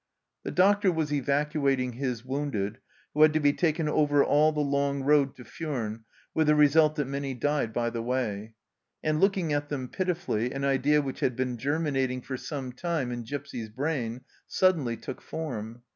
The 0.41 0.49
doctor 0.49 0.91
was 0.91 1.13
evacuating 1.13 1.93
his 1.93 2.25
wounded, 2.25 2.79
who 3.13 3.21
had 3.21 3.33
to 3.33 3.39
be 3.39 3.53
taken 3.53 3.87
over 3.87 4.23
all 4.23 4.51
the 4.51 4.59
long 4.59 5.03
road 5.03 5.35
to 5.35 5.43
Furnes, 5.43 5.99
with 6.33 6.47
the 6.47 6.55
result 6.55 6.95
that 6.95 7.05
many 7.05 7.35
died 7.35 7.71
by 7.71 7.91
the 7.91 8.01
way, 8.01 8.55
and, 9.03 9.19
looking 9.21 9.53
at 9.53 9.69
them 9.69 9.87
pitifully, 9.87 10.53
an 10.53 10.63
idea 10.63 11.03
which 11.03 11.19
had 11.19 11.35
been 11.35 11.55
germinating 11.55 12.23
for 12.23 12.35
some 12.35 12.71
time 12.71 13.11
in 13.11 13.21
Gipsy's 13.21 13.69
brain 13.69 14.21
suddenly 14.47 14.97
took 14.97 15.21
form. 15.21 15.83